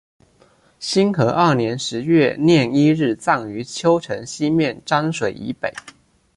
[0.79, 5.71] 兴和二年十月廿一日葬于邺城西面漳水以北。